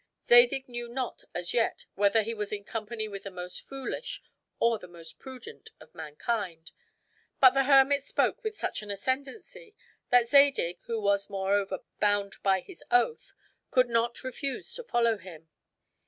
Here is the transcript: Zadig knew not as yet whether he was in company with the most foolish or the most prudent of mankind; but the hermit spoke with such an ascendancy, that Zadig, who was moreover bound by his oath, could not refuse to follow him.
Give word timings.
Zadig 0.25 0.67
knew 0.67 0.87
not 0.89 1.25
as 1.35 1.53
yet 1.53 1.85
whether 1.93 2.23
he 2.23 2.33
was 2.33 2.51
in 2.51 2.63
company 2.63 3.07
with 3.07 3.21
the 3.21 3.29
most 3.29 3.61
foolish 3.61 4.19
or 4.59 4.79
the 4.79 4.87
most 4.87 5.19
prudent 5.19 5.69
of 5.79 5.93
mankind; 5.93 6.71
but 7.39 7.51
the 7.51 7.65
hermit 7.65 8.01
spoke 8.01 8.43
with 8.43 8.57
such 8.57 8.81
an 8.81 8.89
ascendancy, 8.89 9.75
that 10.09 10.27
Zadig, 10.27 10.79
who 10.85 10.99
was 10.99 11.29
moreover 11.29 11.81
bound 11.99 12.37
by 12.41 12.61
his 12.61 12.83
oath, 12.89 13.35
could 13.69 13.89
not 13.89 14.23
refuse 14.23 14.73
to 14.73 14.83
follow 14.83 15.19
him. 15.19 15.49